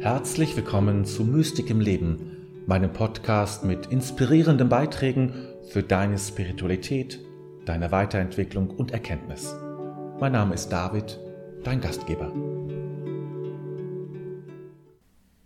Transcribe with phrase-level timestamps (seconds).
[0.00, 7.20] Herzlich willkommen zu Mystik im Leben, meinem Podcast mit inspirierenden Beiträgen für deine Spiritualität,
[7.66, 9.54] deine Weiterentwicklung und Erkenntnis.
[10.18, 11.20] Mein Name ist David,
[11.64, 12.32] dein Gastgeber.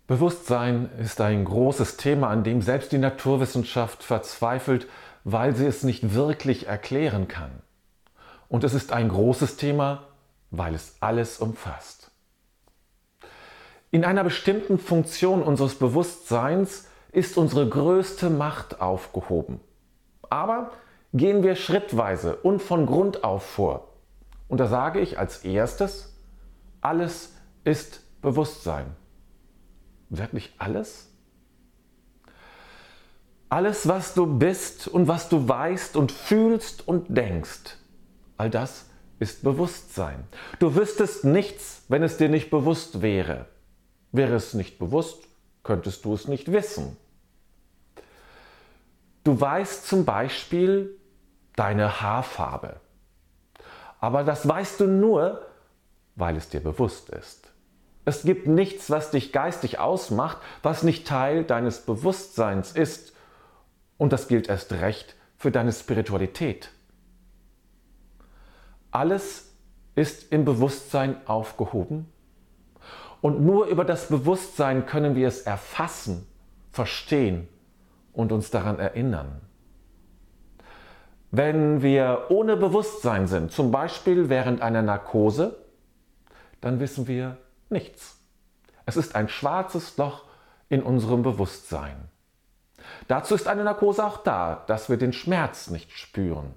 [0.07, 4.87] Bewusstsein ist ein großes Thema, an dem selbst die Naturwissenschaft verzweifelt,
[5.25, 7.51] weil sie es nicht wirklich erklären kann.
[8.47, 10.07] Und es ist ein großes Thema,
[10.49, 12.04] weil es alles umfasst.
[13.91, 19.59] In einer bestimmten Funktion unseres Bewusstseins ist unsere größte Macht aufgehoben.
[20.29, 20.71] Aber
[21.13, 23.93] gehen wir schrittweise und von Grund auf vor.
[24.47, 26.13] Und da sage ich als erstes,
[26.81, 28.95] alles ist Bewusstsein.
[30.09, 31.09] Wirklich alles?
[33.49, 37.77] Alles, was du bist und was du weißt und fühlst und denkst,
[38.37, 38.89] all das
[39.19, 40.25] ist Bewusstsein.
[40.59, 43.45] Du wüsstest nichts, wenn es dir nicht bewusst wäre.
[44.15, 45.27] Wäre es nicht bewusst,
[45.63, 46.95] könntest du es nicht wissen.
[49.25, 50.97] Du weißt zum Beispiel
[51.57, 52.79] deine Haarfarbe.
[53.99, 55.45] Aber das weißt du nur,
[56.15, 57.51] weil es dir bewusst ist.
[58.05, 63.11] Es gibt nichts, was dich geistig ausmacht, was nicht Teil deines Bewusstseins ist.
[63.97, 66.69] Und das gilt erst recht für deine Spiritualität.
[68.91, 69.51] Alles
[69.95, 72.09] ist im Bewusstsein aufgehoben
[73.25, 76.27] und nur über das Bewusstsein können wir es erfassen,
[76.71, 77.47] verstehen
[78.13, 79.41] und uns daran erinnern.
[81.31, 85.57] Wenn wir ohne Bewusstsein sind, zum Beispiel während einer Narkose,
[86.61, 87.37] dann wissen wir
[87.71, 88.15] nichts.
[88.85, 90.25] Es ist ein schwarzes Loch
[90.69, 91.95] in unserem Bewusstsein.
[93.07, 96.53] Dazu ist eine Narkose auch da, dass wir den Schmerz nicht spüren.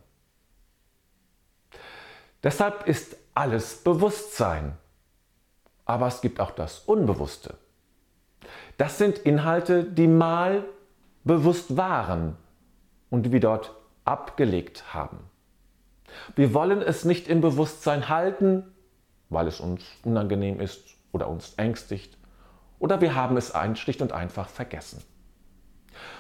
[2.43, 4.77] Deshalb ist alles Bewusstsein.
[5.89, 7.55] Aber es gibt auch das Unbewusste.
[8.77, 10.65] Das sind Inhalte, die mal
[11.25, 12.37] bewusst waren
[13.09, 15.19] und die wir dort abgelegt haben.
[16.37, 18.65] Wir wollen es nicht im Bewusstsein halten,
[19.31, 20.83] weil es uns unangenehm ist
[21.13, 22.19] oder uns ängstigt,
[22.79, 25.03] oder wir haben es ein, schlicht und einfach vergessen.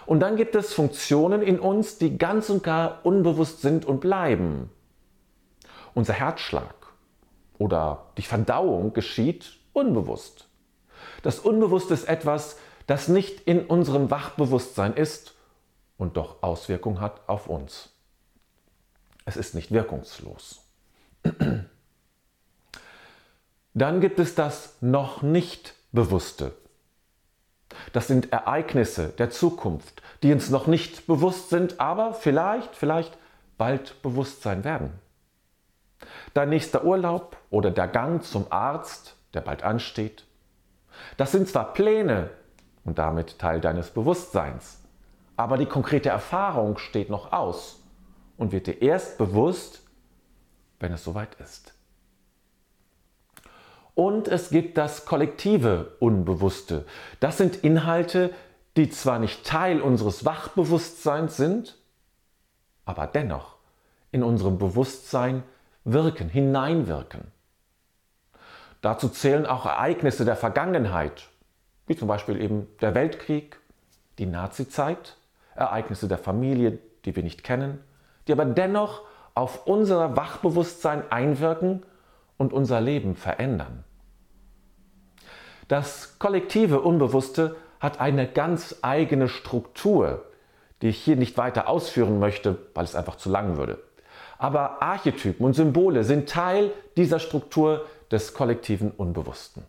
[0.06, 4.70] Und dann gibt es Funktionen in uns, die ganz und gar unbewusst sind und bleiben
[5.94, 6.74] unser Herzschlag
[7.58, 10.48] oder die Verdauung geschieht unbewusst.
[11.22, 15.34] Das Unbewusste ist etwas, das nicht in unserem Wachbewusstsein ist
[15.96, 17.90] und doch Auswirkungen hat auf uns.
[19.24, 20.60] Es ist nicht wirkungslos.
[23.74, 26.52] Dann gibt es das noch nicht Bewusste.
[27.92, 33.16] Das sind Ereignisse der Zukunft, die uns noch nicht bewusst sind, aber vielleicht, vielleicht
[33.56, 34.92] bald bewusst sein werden.
[36.34, 40.24] Dein nächster Urlaub oder der Gang zum Arzt, der bald ansteht.
[41.16, 42.30] Das sind zwar Pläne
[42.84, 44.82] und damit Teil deines Bewusstseins,
[45.36, 47.82] aber die konkrete Erfahrung steht noch aus
[48.36, 49.82] und wird dir erst bewusst,
[50.80, 51.74] wenn es soweit ist.
[53.94, 56.86] Und es gibt das kollektive Unbewusste.
[57.18, 58.32] Das sind Inhalte,
[58.76, 61.76] die zwar nicht Teil unseres Wachbewusstseins sind,
[62.84, 63.56] aber dennoch
[64.12, 65.42] in unserem Bewusstsein
[65.84, 67.32] wirken, hineinwirken.
[68.80, 71.28] Dazu zählen auch Ereignisse der Vergangenheit,
[71.86, 73.58] wie zum Beispiel eben der Weltkrieg,
[74.18, 75.16] die Nazizeit,
[75.54, 77.82] Ereignisse der Familie, die wir nicht kennen,
[78.26, 79.02] die aber dennoch
[79.34, 81.82] auf unser Wachbewusstsein einwirken
[82.36, 83.84] und unser Leben verändern.
[85.66, 90.24] Das kollektive Unbewusste hat eine ganz eigene Struktur,
[90.82, 93.78] die ich hier nicht weiter ausführen möchte, weil es einfach zu lang würde.
[94.38, 99.64] Aber Archetypen und Symbole sind Teil dieser Struktur des kollektiven Unbewussten.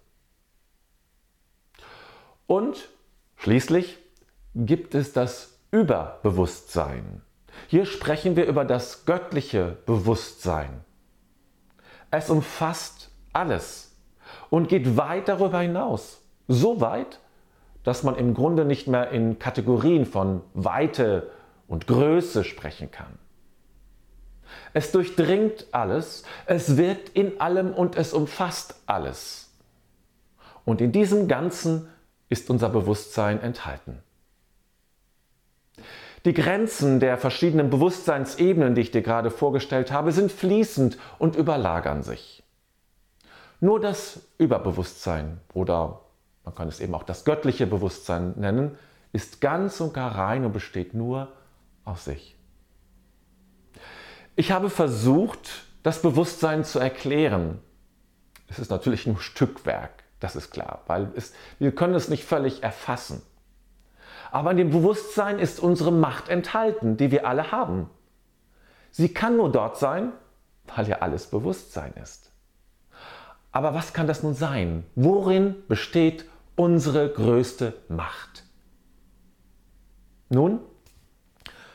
[2.47, 2.89] Und
[3.35, 3.97] schließlich
[4.55, 7.21] gibt es das Überbewusstsein.
[7.67, 10.83] Hier sprechen wir über das göttliche Bewusstsein.
[12.11, 13.95] Es umfasst alles
[14.49, 16.21] und geht weit darüber hinaus.
[16.47, 17.19] So weit,
[17.83, 21.29] dass man im Grunde nicht mehr in Kategorien von Weite
[21.67, 23.19] und Größe sprechen kann.
[24.73, 29.49] Es durchdringt alles, es wirkt in allem und es umfasst alles.
[30.65, 31.87] Und in diesem Ganzen
[32.29, 34.03] ist unser Bewusstsein enthalten.
[36.25, 42.03] Die Grenzen der verschiedenen Bewusstseinsebenen, die ich dir gerade vorgestellt habe, sind fließend und überlagern
[42.03, 42.43] sich.
[43.61, 46.01] Nur das Überbewusstsein oder
[46.43, 48.77] man kann es eben auch das göttliche Bewusstsein nennen,
[49.11, 51.31] ist ganz und gar rein und besteht nur
[51.85, 52.38] aus sich.
[54.39, 57.59] Ich habe versucht, das Bewusstsein zu erklären.
[58.47, 60.05] Es ist natürlich nur Stückwerk.
[60.21, 63.21] Das ist klar, weil es, wir können es nicht völlig erfassen.
[64.31, 67.89] Aber in dem Bewusstsein ist unsere Macht enthalten, die wir alle haben.
[68.91, 70.13] Sie kann nur dort sein,
[70.73, 72.31] weil ja alles Bewusstsein ist.
[73.51, 74.85] Aber was kann das nun sein?
[74.95, 76.23] Worin besteht
[76.55, 78.45] unsere größte Macht?
[80.29, 80.61] Nun,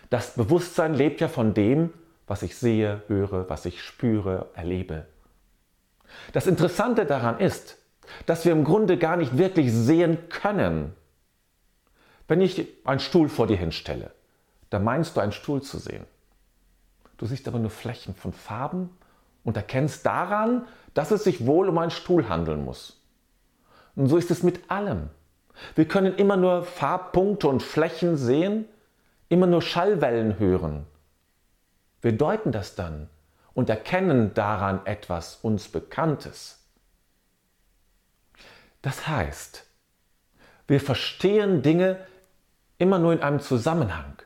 [0.08, 1.93] das Bewusstsein lebt ja von dem,
[2.26, 5.06] was ich sehe, höre, was ich spüre, erlebe.
[6.32, 7.78] Das Interessante daran ist,
[8.26, 10.94] dass wir im Grunde gar nicht wirklich sehen können.
[12.28, 14.10] Wenn ich einen Stuhl vor dir hinstelle,
[14.70, 16.06] dann meinst du einen Stuhl zu sehen.
[17.16, 18.90] Du siehst aber nur Flächen von Farben
[19.44, 23.00] und erkennst daran, dass es sich wohl um einen Stuhl handeln muss.
[23.94, 25.10] Und so ist es mit allem.
[25.74, 28.64] Wir können immer nur Farbpunkte und Flächen sehen,
[29.28, 30.86] immer nur Schallwellen hören.
[32.04, 33.08] Wir deuten das dann
[33.54, 36.62] und erkennen daran etwas uns Bekanntes.
[38.82, 39.64] Das heißt,
[40.66, 41.98] wir verstehen Dinge
[42.76, 44.20] immer nur in einem Zusammenhang.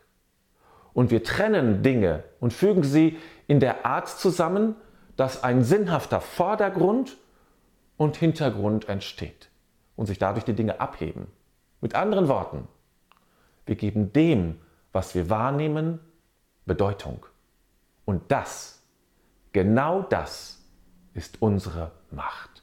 [0.92, 3.16] Und wir trennen Dinge und fügen sie
[3.46, 4.74] in der Art zusammen,
[5.16, 7.16] dass ein sinnhafter Vordergrund
[7.96, 9.50] und Hintergrund entsteht
[9.94, 11.28] und sich dadurch die Dinge abheben.
[11.80, 12.66] Mit anderen Worten,
[13.66, 14.60] wir geben dem,
[14.90, 16.00] was wir wahrnehmen,
[16.66, 17.24] Bedeutung.
[18.08, 18.82] Und das,
[19.52, 20.64] genau das,
[21.12, 22.62] ist unsere Macht.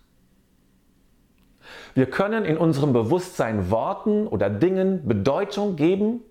[1.93, 6.21] Wir können in unserem Bewusstsein Worten oder Dingen Bedeutung geben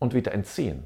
[0.00, 0.84] und wieder entziehen.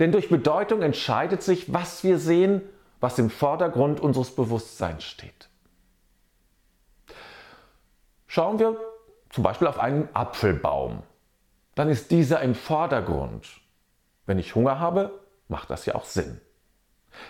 [0.00, 2.62] Denn durch Bedeutung entscheidet sich, was wir sehen,
[2.98, 5.48] was im Vordergrund unseres Bewusstseins steht.
[8.26, 8.76] Schauen wir
[9.30, 11.04] zum Beispiel auf einen Apfelbaum.
[11.76, 13.46] Dann ist dieser im Vordergrund.
[14.26, 16.40] Wenn ich Hunger habe, macht das ja auch Sinn.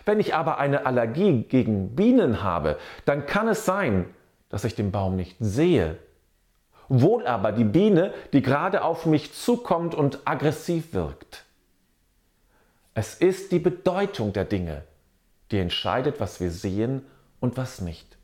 [0.04, 4.06] Wenn ich aber eine Allergie gegen Bienen habe, dann kann es sein,
[4.48, 5.98] dass ich den Baum nicht sehe.
[6.88, 11.44] Wohl aber die Biene, die gerade auf mich zukommt und aggressiv wirkt.
[12.94, 14.84] Es ist die Bedeutung der Dinge,
[15.50, 17.06] die entscheidet, was wir sehen
[17.40, 18.18] und was nicht.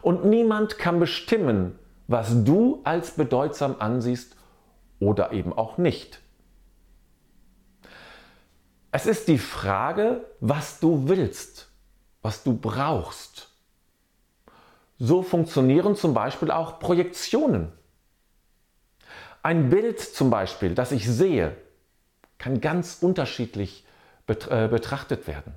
[0.00, 4.36] Und niemand kann bestimmen, was du als bedeutsam ansiehst
[5.00, 6.21] oder eben auch nicht.
[8.94, 11.70] Es ist die Frage, was du willst,
[12.20, 13.48] was du brauchst.
[14.98, 17.72] So funktionieren zum Beispiel auch Projektionen.
[19.42, 21.56] Ein Bild zum Beispiel, das ich sehe,
[22.36, 23.86] kann ganz unterschiedlich
[24.26, 25.54] äh, betrachtet werden.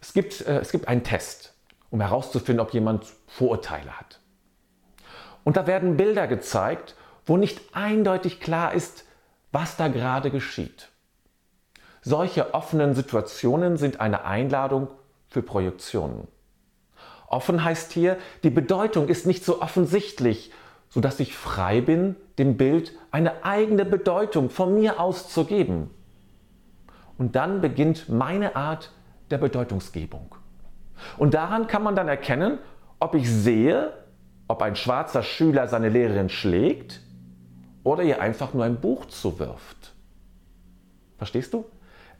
[0.00, 1.54] Es gibt, äh, es gibt einen Test,
[1.90, 4.18] um herauszufinden, ob jemand Vorurteile hat.
[5.44, 6.96] Und da werden Bilder gezeigt,
[7.26, 9.04] wo nicht eindeutig klar ist,
[9.52, 10.91] was da gerade geschieht.
[12.02, 14.88] Solche offenen Situationen sind eine Einladung
[15.28, 16.26] für Projektionen.
[17.28, 20.52] Offen heißt hier, die Bedeutung ist nicht so offensichtlich,
[20.88, 25.90] sodass ich frei bin, dem Bild eine eigene Bedeutung von mir aus zu geben.
[27.16, 28.92] Und dann beginnt meine Art
[29.30, 30.34] der Bedeutungsgebung.
[31.16, 32.58] Und daran kann man dann erkennen,
[32.98, 33.92] ob ich sehe,
[34.48, 37.00] ob ein schwarzer Schüler seine Lehrerin schlägt
[37.84, 39.94] oder ihr einfach nur ein Buch zuwirft.
[41.16, 41.64] Verstehst du?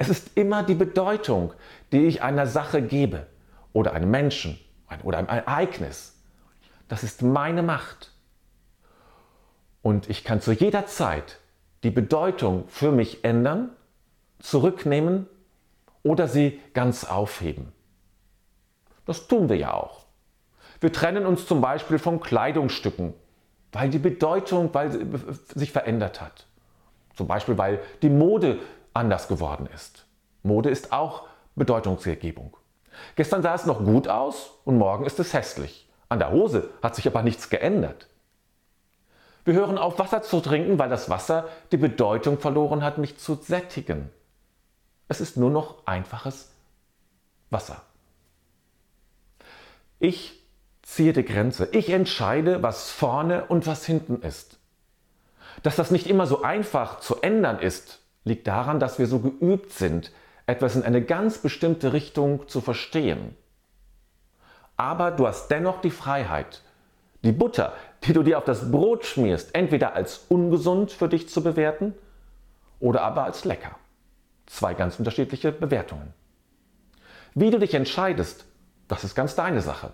[0.03, 1.55] Es ist immer die Bedeutung,
[1.93, 3.29] die ich einer Sache gebe
[3.73, 4.59] oder einem Menschen
[5.05, 6.21] oder ein Ereignis.
[6.89, 8.11] Das ist meine Macht.
[9.81, 11.39] Und ich kann zu jeder Zeit
[11.85, 13.71] die Bedeutung für mich ändern,
[14.41, 15.29] zurücknehmen
[16.03, 17.71] oder sie ganz aufheben.
[19.07, 20.07] Das tun wir ja auch.
[20.81, 23.15] Wir trennen uns zum Beispiel von Kleidungsstücken,
[23.71, 24.91] weil die Bedeutung weil
[25.55, 26.49] sich verändert hat.
[27.15, 28.59] Zum Beispiel, weil die Mode
[28.95, 30.07] anders geworden ist.
[30.43, 32.57] Mode ist auch Bedeutungsergebung.
[33.17, 35.89] Gestern sah es noch gut aus und morgen ist es hässlich.
[36.09, 38.09] An der Hose hat sich aber nichts geändert.
[39.45, 43.35] Wir hören auf, Wasser zu trinken, weil das Wasser die Bedeutung verloren hat, mich zu
[43.35, 44.11] sättigen.
[45.09, 46.51] Es ist nur noch einfaches
[47.51, 47.83] Wasser.
[49.99, 50.43] Ich
[50.83, 51.69] ziehe die Grenze.
[51.73, 54.59] Ich entscheide, was vorne und was hinten ist.
[55.63, 59.73] Dass das nicht immer so einfach zu ändern ist, liegt daran, dass wir so geübt
[59.73, 60.13] sind,
[60.47, 63.37] etwas in eine ganz bestimmte Richtung zu verstehen.
[64.77, 66.63] Aber du hast dennoch die Freiheit,
[67.23, 67.75] die Butter,
[68.05, 71.95] die du dir auf das Brot schmierst, entweder als ungesund für dich zu bewerten
[72.81, 73.77] oder aber als lecker.
[74.47, 76.13] Zwei ganz unterschiedliche Bewertungen.
[77.35, 78.45] Wie du dich entscheidest,
[78.89, 79.93] das ist ganz deine Sache.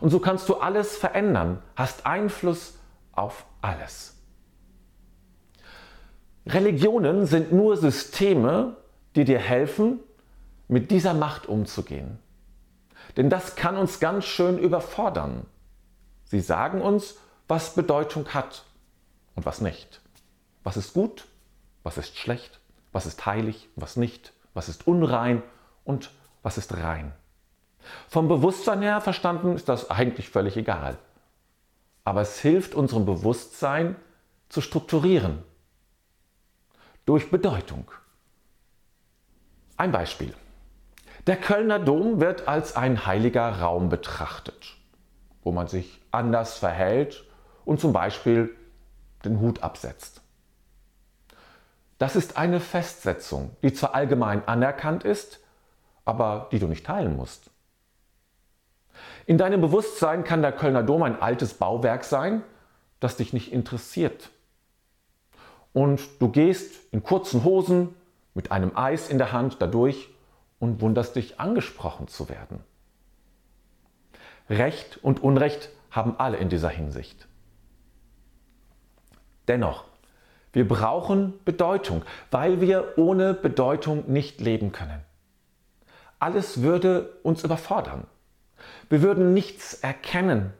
[0.00, 2.78] Und so kannst du alles verändern, hast Einfluss
[3.12, 4.19] auf alles.
[6.46, 8.76] Religionen sind nur Systeme,
[9.14, 10.00] die dir helfen,
[10.68, 12.18] mit dieser Macht umzugehen.
[13.16, 15.46] Denn das kann uns ganz schön überfordern.
[16.24, 17.16] Sie sagen uns,
[17.48, 18.64] was Bedeutung hat
[19.34, 20.00] und was nicht.
[20.62, 21.26] Was ist gut,
[21.82, 22.60] was ist schlecht,
[22.92, 25.42] was ist heilig, was nicht, was ist unrein
[25.84, 26.10] und
[26.42, 27.12] was ist rein.
[28.08, 30.98] Vom Bewusstsein her verstanden ist das eigentlich völlig egal.
[32.04, 33.96] Aber es hilft unserem Bewusstsein
[34.48, 35.42] zu strukturieren.
[37.10, 37.90] Durch Bedeutung.
[39.76, 40.32] Ein Beispiel.
[41.26, 44.76] Der Kölner Dom wird als ein heiliger Raum betrachtet,
[45.42, 47.24] wo man sich anders verhält
[47.64, 48.56] und zum Beispiel
[49.24, 50.20] den Hut absetzt.
[51.98, 55.40] Das ist eine Festsetzung, die zwar allgemein anerkannt ist,
[56.04, 57.50] aber die du nicht teilen musst.
[59.26, 62.44] In deinem Bewusstsein kann der Kölner Dom ein altes Bauwerk sein,
[63.00, 64.30] das dich nicht interessiert.
[65.72, 67.94] Und du gehst in kurzen Hosen
[68.34, 70.08] mit einem Eis in der Hand dadurch
[70.58, 72.60] und wunderst dich angesprochen zu werden.
[74.48, 77.28] Recht und Unrecht haben alle in dieser Hinsicht.
[79.48, 79.84] Dennoch,
[80.52, 85.00] wir brauchen Bedeutung, weil wir ohne Bedeutung nicht leben können.
[86.18, 88.06] Alles würde uns überfordern.
[88.88, 90.52] Wir würden nichts erkennen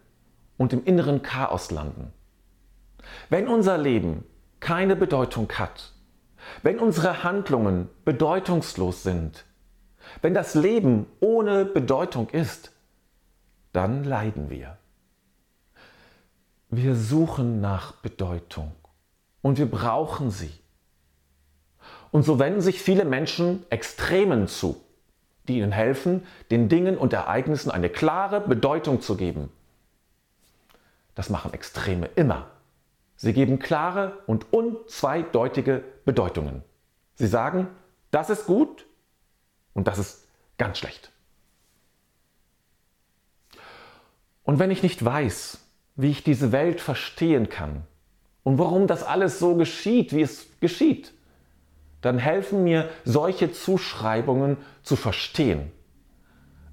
[0.57, 2.13] und im inneren Chaos landen.
[3.29, 4.25] Wenn unser Leben
[4.61, 5.93] keine Bedeutung hat,
[6.63, 9.45] wenn unsere Handlungen bedeutungslos sind,
[10.23, 12.73] wenn das Leben ohne Bedeutung ist,
[13.73, 14.79] dann leiden wir.
[16.69, 18.73] Wir suchen nach Bedeutung
[19.43, 20.53] und wir brauchen sie.
[22.11, 24.81] Und so wenden sich viele Menschen Extremen zu
[25.51, 29.51] die ihnen helfen, den Dingen und Ereignissen eine klare Bedeutung zu geben.
[31.15, 32.47] Das machen Extreme immer.
[33.23, 36.63] Sie geben klare und unzweideutige Bedeutungen.
[37.17, 37.69] Sie sagen,
[38.11, 38.87] das ist gut
[39.75, 41.13] und das ist ganz schlecht.
[44.43, 45.59] Und wenn ich nicht weiß,
[45.97, 47.83] wie ich diese Welt verstehen kann
[48.43, 51.13] und warum das alles so geschieht, wie es geschieht,
[52.01, 55.71] dann helfen mir solche Zuschreibungen zu verstehen.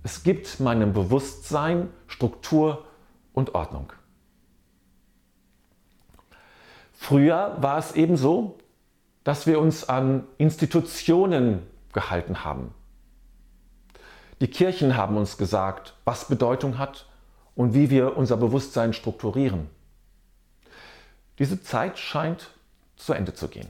[0.01, 2.85] Es gibt meinem Bewusstsein Struktur
[3.33, 3.91] und Ordnung.
[6.97, 8.57] Früher war es eben so,
[9.23, 11.61] dass wir uns an Institutionen
[11.93, 12.73] gehalten haben.
[14.41, 17.07] Die Kirchen haben uns gesagt, was Bedeutung hat
[17.55, 19.69] und wie wir unser Bewusstsein strukturieren.
[21.39, 22.49] Diese Zeit scheint
[22.97, 23.69] zu Ende zu gehen.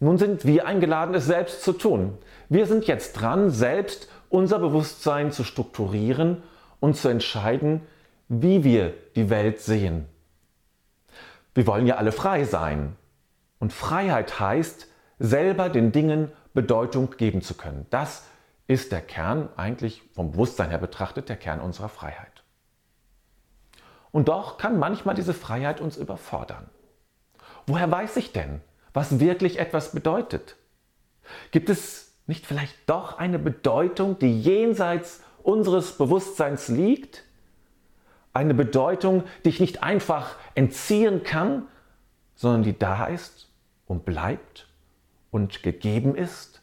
[0.00, 2.18] Nun sind wir eingeladen, es selbst zu tun.
[2.48, 6.42] Wir sind jetzt dran, selbst unser Bewusstsein zu strukturieren
[6.80, 7.82] und zu entscheiden,
[8.28, 10.06] wie wir die Welt sehen.
[11.54, 12.96] Wir wollen ja alle frei sein.
[13.58, 17.86] Und Freiheit heißt, selber den Dingen Bedeutung geben zu können.
[17.90, 18.24] Das
[18.66, 22.42] ist der Kern, eigentlich vom Bewusstsein her betrachtet, der Kern unserer Freiheit.
[24.10, 26.70] Und doch kann manchmal diese Freiheit uns überfordern.
[27.66, 28.60] Woher weiß ich denn,
[28.92, 30.56] was wirklich etwas bedeutet?
[31.50, 37.24] Gibt es nicht vielleicht doch eine Bedeutung, die jenseits unseres Bewusstseins liegt?
[38.34, 41.68] Eine Bedeutung, die ich nicht einfach entziehen kann,
[42.34, 43.48] sondern die da ist
[43.86, 44.68] und bleibt
[45.30, 46.60] und gegeben ist?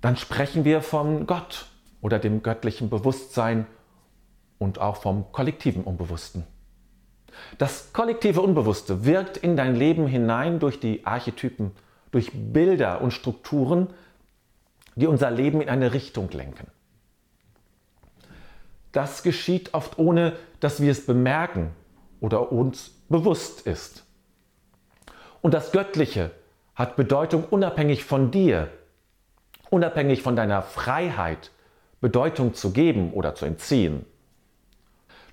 [0.00, 1.66] Dann sprechen wir von Gott
[2.00, 3.66] oder dem göttlichen Bewusstsein
[4.58, 6.44] und auch vom kollektiven Unbewussten.
[7.58, 11.72] Das kollektive Unbewusste wirkt in dein Leben hinein durch die Archetypen,
[12.10, 13.88] durch Bilder und Strukturen,
[14.96, 16.66] die unser Leben in eine Richtung lenken.
[18.92, 21.72] Das geschieht oft ohne, dass wir es bemerken
[22.20, 24.04] oder uns bewusst ist.
[25.40, 26.30] Und das Göttliche
[26.74, 28.68] hat Bedeutung unabhängig von dir,
[29.70, 31.50] unabhängig von deiner Freiheit,
[32.00, 34.04] Bedeutung zu geben oder zu entziehen.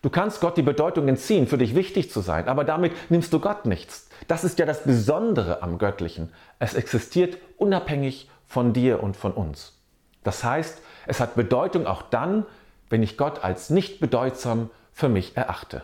[0.02, 3.40] Du kannst Gott die Bedeutung entziehen, für dich wichtig zu sein, aber damit nimmst du
[3.40, 4.10] Gott nichts.
[4.28, 6.32] Das ist ja das Besondere am Göttlichen.
[6.58, 9.78] Es existiert unabhängig von dir und von uns.
[10.24, 12.46] Das heißt, es hat Bedeutung auch dann,
[12.90, 15.84] wenn ich Gott als nicht bedeutsam für mich erachte.